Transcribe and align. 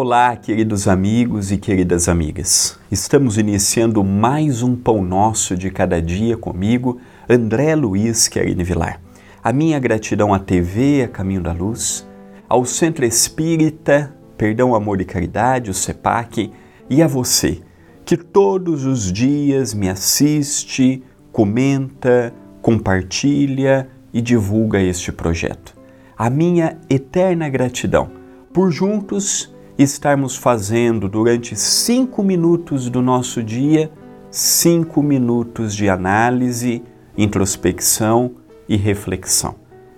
Olá, 0.00 0.36
queridos 0.36 0.86
amigos 0.86 1.50
e 1.50 1.56
queridas 1.58 2.08
amigas. 2.08 2.78
Estamos 2.88 3.36
iniciando 3.36 4.04
mais 4.04 4.62
um 4.62 4.76
Pão 4.76 5.02
Nosso 5.02 5.56
de 5.56 5.72
Cada 5.72 6.00
Dia 6.00 6.36
comigo, 6.36 7.00
André 7.28 7.74
Luiz 7.74 8.28
Querine 8.28 8.62
Vilar. 8.62 9.00
A 9.42 9.52
minha 9.52 9.76
gratidão 9.80 10.32
à 10.32 10.38
TV, 10.38 11.02
a 11.02 11.08
Caminho 11.08 11.42
da 11.42 11.50
Luz, 11.50 12.06
ao 12.48 12.64
Centro 12.64 13.04
Espírita, 13.04 14.14
Perdão, 14.36 14.72
Amor 14.72 15.00
e 15.00 15.04
Caridade, 15.04 15.68
o 15.68 15.74
CEPAC, 15.74 16.52
e 16.88 17.02
a 17.02 17.08
você, 17.08 17.60
que 18.04 18.16
todos 18.16 18.84
os 18.84 19.12
dias 19.12 19.74
me 19.74 19.88
assiste, 19.88 21.02
comenta, 21.32 22.32
compartilha 22.62 23.88
e 24.14 24.20
divulga 24.20 24.80
este 24.80 25.10
projeto. 25.10 25.76
A 26.16 26.30
minha 26.30 26.78
eterna 26.88 27.48
gratidão 27.48 28.12
por 28.52 28.70
juntos 28.70 29.57
estarmos 29.78 30.34
fazendo 30.34 31.08
durante 31.08 31.54
cinco 31.54 32.20
minutos 32.24 32.90
do 32.90 33.00
nosso 33.00 33.42
dia, 33.44 33.90
cinco 34.28 35.00
minutos 35.00 35.72
de 35.72 35.88
análise, 35.88 36.82
introspecção 37.16 38.32
e 38.68 38.76
reflexão. 38.76 39.54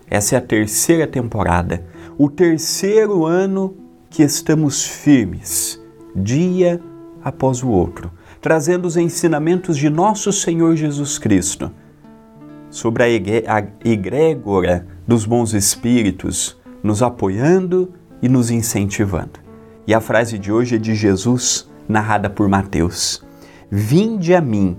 Essa 0.06 0.34
é 0.34 0.39
a 0.39 0.42
terceira 0.42 1.06
temporada, 1.06 1.83
o 2.19 2.28
terceiro 2.28 3.25
ano 3.25 3.75
que 4.11 4.23
estamos 4.23 4.84
firmes, 4.84 5.81
dia 6.14 6.78
após 7.25 7.62
o 7.62 7.69
outro, 7.69 8.11
trazendo 8.41 8.86
os 8.86 8.98
ensinamentos 8.98 9.78
de 9.78 9.89
nosso 9.89 10.31
Senhor 10.31 10.77
Jesus 10.77 11.19
Cristo 11.19 11.70
sobre 12.69 13.03
a 13.03 13.08
egrégora 13.84 14.86
dos 15.06 15.25
bons 15.25 15.55
espíritos, 15.55 16.58
nos 16.83 17.03
apoiando 17.03 17.92
e 18.20 18.28
nos 18.28 18.51
incentivando. 18.51 19.50
E 19.86 19.95
a 19.95 20.00
frase 20.00 20.39
de 20.39 20.53
hoje 20.53 20.77
é 20.77 20.78
de 20.78 20.95
Jesus, 20.95 21.69
narrada 21.89 22.28
por 22.28 22.48
Mateus: 22.48 23.23
Vinde 23.70 24.34
a 24.34 24.41
mim, 24.41 24.77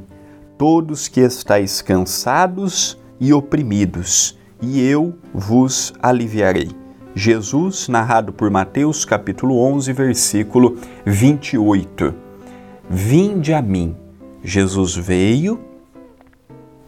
todos 0.58 1.08
que 1.08 1.22
estáis 1.22 1.82
cansados 1.82 2.98
e 3.20 3.34
oprimidos, 3.34 4.38
e 4.62 4.80
eu 4.82 5.18
vos 5.34 5.94
aliviarei. 6.02 6.70
Jesus, 7.14 7.90
narrado 7.90 8.32
por 8.32 8.50
Mateus, 8.50 9.04
capítulo 9.04 9.58
11, 9.58 9.92
versículo 9.92 10.78
28. 11.06 12.14
Vinde 12.90 13.54
a 13.54 13.62
mim. 13.62 13.96
Jesus 14.44 14.96
veio, 14.96 15.60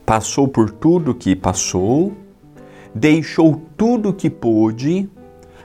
passou 0.05 0.47
por 0.47 0.69
tudo 0.69 1.13
que 1.13 1.35
passou, 1.35 2.13
deixou 2.95 3.61
tudo 3.77 4.13
que 4.13 4.29
pôde 4.29 5.09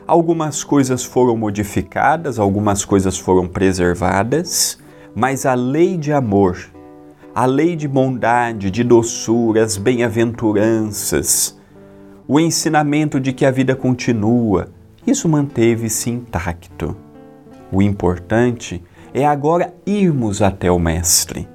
Algumas 0.08 0.64
coisas 0.64 1.04
foram 1.04 1.36
modificadas, 1.36 2.38
algumas 2.38 2.82
coisas 2.82 3.18
foram 3.18 3.46
preservadas, 3.46 4.78
mas 5.14 5.44
a 5.44 5.52
lei 5.52 5.98
de 5.98 6.14
amor, 6.14 6.56
a 7.34 7.44
lei 7.44 7.76
de 7.76 7.86
bondade, 7.86 8.70
de 8.70 8.82
doçura, 8.82 9.62
as 9.62 9.76
bem-aventuranças, 9.76 11.60
o 12.26 12.40
ensinamento 12.40 13.20
de 13.20 13.34
que 13.34 13.44
a 13.44 13.50
vida 13.50 13.76
continua, 13.76 14.70
isso 15.06 15.28
manteve-se 15.28 16.08
intacto. 16.08 16.96
O 17.70 17.82
importante 17.82 18.82
é 19.12 19.26
agora 19.26 19.74
irmos 19.84 20.40
até 20.40 20.72
o 20.72 20.78
Mestre, 20.78 21.46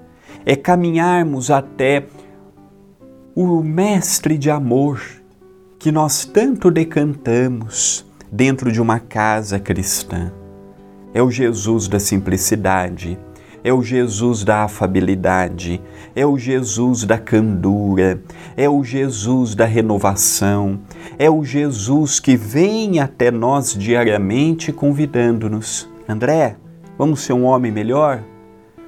é 0.46 0.56
caminharmos 0.56 1.50
até 1.50 2.06
o 3.34 3.64
Mestre 3.64 4.38
de 4.38 4.52
amor 4.52 5.02
que 5.80 5.92
nós 5.92 6.24
tanto 6.24 6.70
decantamos 6.70 8.13
dentro 8.34 8.72
de 8.72 8.82
uma 8.82 9.00
casa 9.00 9.60
cristã. 9.60 10.34
É 11.14 11.22
o 11.22 11.30
Jesus 11.30 11.88
da 11.88 12.00
simplicidade, 12.00 13.16
é 13.64 13.72
o 13.72 13.84
Jesus 13.84 14.44
da 14.44 14.64
afabilidade, 14.64 15.80
é 16.16 16.26
o 16.26 16.36
Jesus 16.36 17.04
da 17.04 17.20
candura, 17.20 18.20
é 18.58 18.68
o 18.68 18.84
Jesus 18.84 19.54
da 19.54 19.66
renovação, 19.66 20.80
é 21.20 21.30
o 21.30 21.44
Jesus 21.44 22.20
que 22.20 22.36
vem 22.36 23.00
até 23.00 23.30
nós 23.30 23.76
diariamente 23.76 24.74
convidando-nos. 24.74 25.88
André, 26.10 26.56
vamos 26.98 27.22
ser 27.22 27.34
um 27.34 27.44
homem 27.44 27.72
melhor? 27.72 28.24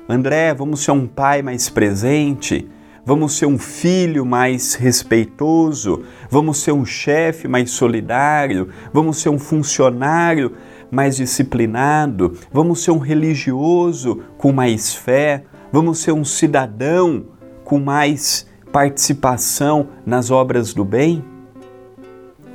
André, 0.10 0.56
vamos 0.56 0.80
ser 0.80 0.92
um 0.92 1.06
pai 1.06 1.44
mais 1.44 1.70
presente? 1.70 2.68
Vamos 3.06 3.38
ser 3.38 3.46
um 3.46 3.58
filho 3.58 4.26
mais 4.26 4.74
respeitoso, 4.74 6.04
vamos 6.30 6.58
ser 6.58 6.72
um 6.72 6.84
chefe 6.84 7.48
mais 7.48 7.70
solidário, 7.70 8.70
vamos 8.92 9.18
ser 9.18 9.30
um 9.30 9.38
funcionário 9.38 10.54
mais 10.90 11.18
disciplinado, 11.18 12.34
vamos 12.52 12.84
ser 12.84 12.92
um 12.92 12.98
religioso 12.98 14.24
com 14.38 14.52
mais 14.52 14.96
fé, 14.96 15.44
vamos 15.72 16.00
ser 16.00 16.14
um 16.14 16.26
cidadão 16.26 17.28
com 17.64 17.80
mais 17.80 18.48
participação 18.72 19.90
nas 20.06 20.32
obras 20.32 20.74
do 20.74 20.84
bem? 20.84 21.24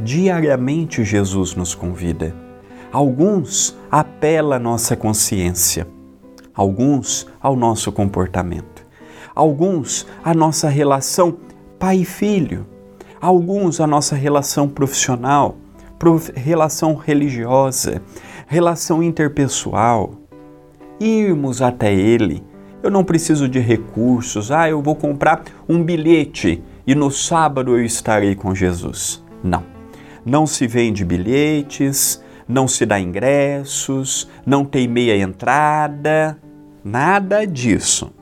Diariamente 0.00 1.05
Jesus 1.05 1.55
nos 1.55 1.75
convida. 1.75 2.34
Alguns 2.93 3.78
apela 3.91 4.56
à 4.56 4.59
nossa 4.59 4.97
consciência, 4.97 5.87
alguns 6.55 7.28
ao 7.41 7.55
nosso 7.55 7.93
comportamento 7.93 8.90
alguns 9.35 10.07
a 10.23 10.35
nossa 10.35 10.69
relação 10.69 11.37
pai 11.79 11.99
e 11.99 12.05
filho, 12.05 12.67
alguns 13.21 13.81
a 13.81 13.87
nossa 13.87 14.15
relação 14.15 14.69
profissional, 14.69 15.57
prof... 15.99 16.31
relação 16.37 16.95
religiosa, 16.95 18.03
relação 18.47 19.03
interpessoal. 19.03 20.15
Irmos 21.01 21.63
até 21.63 21.95
Ele. 21.95 22.43
Eu 22.83 22.91
não 22.91 23.05
preciso 23.05 23.49
de 23.49 23.59
recursos. 23.59 24.51
Ah, 24.51 24.69
eu 24.69 24.83
vou 24.83 24.95
comprar 24.95 25.43
um 25.69 25.83
bilhete 25.83 26.62
e 26.87 26.95
no 26.95 27.11
sábado 27.11 27.77
eu 27.77 27.85
estarei 27.85 28.35
com 28.35 28.55
Jesus. 28.55 29.23
Não. 29.43 29.62
Não 30.25 30.47
se 30.47 30.67
vende 30.67 31.05
bilhetes, 31.05 32.23
não 32.47 32.69
se 32.69 32.85
dá 32.85 33.01
ingressos, 33.01 34.29
não 34.45 34.65
tem 34.65 34.87
meia 34.87 35.17
entrada, 35.17 36.37
nada 36.85 37.47
disso. 37.47 38.12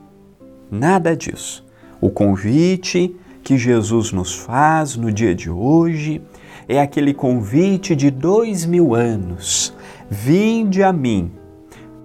Nada 0.71 1.15
disso. 1.15 1.65
O 1.99 2.09
convite 2.09 3.15
que 3.43 3.57
Jesus 3.57 4.11
nos 4.11 4.33
faz 4.33 4.95
no 4.95 5.11
dia 5.11 5.33
de 5.33 5.49
hoje 5.49 6.21
é 6.67 6.79
aquele 6.79 7.13
convite 7.13 7.95
de 7.95 8.11
dois 8.11 8.65
mil 8.65 8.93
anos. 8.93 9.73
Vinde 10.09 10.83
a 10.83 10.93
mim, 10.93 11.31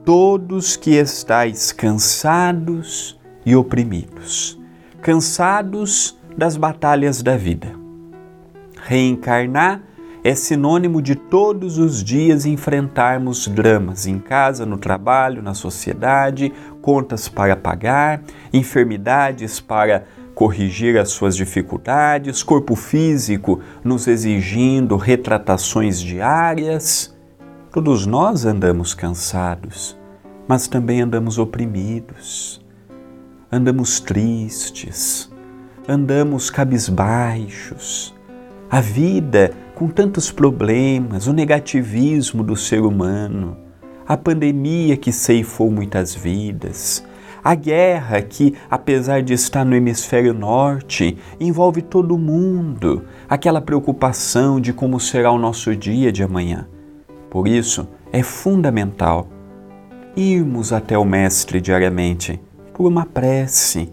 todos 0.05 0.77
que 0.77 0.93
estáis 0.93 1.73
cansados 1.73 3.19
e 3.45 3.55
oprimidos, 3.55 4.59
cansados 5.03 6.17
das 6.37 6.57
batalhas 6.57 7.23
da 7.23 7.37
vida. 7.37 7.69
Reencarnar 8.83 9.83
é 10.25 10.35
sinônimo 10.35 11.03
de 11.03 11.15
todos 11.15 11.77
os 11.77 12.03
dias 12.03 12.47
enfrentarmos 12.47 13.47
dramas 13.47 14.07
em 14.07 14.19
casa, 14.19 14.65
no 14.65 14.79
trabalho, 14.79 15.43
na 15.43 15.53
sociedade, 15.53 16.51
contas 16.81 17.29
para 17.29 17.55
pagar, 17.55 18.23
enfermidades 18.51 19.61
para 19.61 20.05
corrigir 20.35 20.99
as 20.99 21.11
suas 21.11 21.37
dificuldades, 21.37 22.43
corpo 22.43 22.75
físico 22.75 23.61
nos 23.85 24.09
exigindo 24.09 24.97
retratações 24.97 26.01
diárias. 26.01 27.15
Todos 27.71 28.07
nós 28.07 28.47
andamos 28.47 28.95
cansados, 28.95 29.95
mas 30.49 30.67
também 30.67 31.03
andamos 31.03 31.39
oprimidos, 31.39 32.65
andamos 33.53 34.01
tristes, 34.01 35.31
andamos 35.87 36.49
cabisbaixos. 36.49 38.15
A 38.71 38.81
vida 38.81 39.53
com 39.75 39.89
tantos 39.89 40.31
problemas, 40.31 41.27
o 41.27 41.33
negativismo 41.33 42.45
do 42.45 42.57
ser 42.57 42.81
humano, 42.83 43.57
a 44.07 44.17
pandemia 44.17 44.97
que 44.97 45.11
ceifou 45.11 45.71
muitas 45.71 46.15
vidas, 46.15 47.05
a 47.43 47.55
guerra 47.55 48.23
que, 48.23 48.55
apesar 48.71 49.21
de 49.23 49.35
estar 49.35 49.65
no 49.65 49.75
hemisfério 49.75 50.33
norte, 50.33 51.19
envolve 51.41 51.83
todo 51.83 52.17
mundo, 52.17 53.05
aquela 53.29 53.61
preocupação 53.61 54.61
de 54.61 54.73
como 54.73 55.01
será 55.01 55.31
o 55.33 55.39
nosso 55.39 55.75
dia 55.75 56.13
de 56.13 56.23
amanhã. 56.23 56.69
Por 57.29 57.49
isso, 57.49 57.89
é 58.13 58.23
fundamental 58.23 59.29
irmos 60.17 60.73
até 60.73 60.97
o 60.97 61.05
Mestre 61.05 61.61
diariamente 61.61 62.41
por 62.73 62.87
uma 62.87 63.05
prece. 63.05 63.93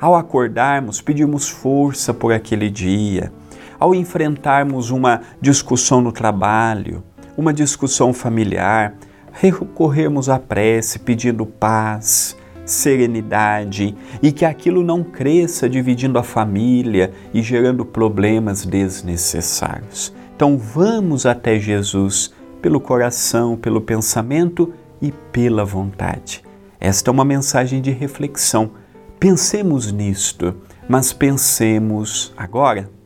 Ao 0.00 0.14
acordarmos, 0.14 1.02
pedimos 1.02 1.48
força 1.48 2.14
por 2.14 2.32
aquele 2.32 2.70
dia 2.70 3.30
ao 3.78 3.94
enfrentarmos 3.94 4.90
uma 4.90 5.22
discussão 5.40 6.00
no 6.00 6.12
trabalho, 6.12 7.02
uma 7.36 7.52
discussão 7.52 8.12
familiar, 8.12 8.94
recorrermos 9.32 10.28
à 10.28 10.38
prece 10.38 10.98
pedindo 10.98 11.46
paz, 11.46 12.36
serenidade 12.64 13.96
e 14.22 14.32
que 14.32 14.44
aquilo 14.44 14.82
não 14.82 15.02
cresça 15.02 15.68
dividindo 15.68 16.18
a 16.18 16.22
família 16.22 17.12
e 17.32 17.40
gerando 17.40 17.84
problemas 17.84 18.64
desnecessários. 18.64 20.12
Então 20.34 20.58
vamos 20.58 21.24
até 21.24 21.58
Jesus 21.58 22.34
pelo 22.60 22.80
coração, 22.80 23.56
pelo 23.56 23.80
pensamento 23.80 24.72
e 25.00 25.12
pela 25.12 25.64
vontade. 25.64 26.42
Esta 26.80 27.10
é 27.10 27.12
uma 27.12 27.24
mensagem 27.24 27.80
de 27.80 27.90
reflexão. 27.90 28.72
Pensemos 29.18 29.90
nisto, 29.90 30.54
mas 30.88 31.12
pensemos 31.12 32.32
agora 32.36 32.97